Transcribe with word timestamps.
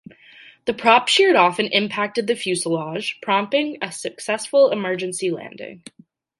The 0.65 0.73
prop 0.73 1.09
sheared 1.09 1.35
off 1.35 1.59
and 1.59 1.71
impacted 1.71 2.25
the 2.25 2.35
fuselage, 2.35 3.19
prompting 3.21 3.77
a 3.83 3.91
successful 3.91 4.71
emergency 4.71 5.29
landing. 5.29 5.83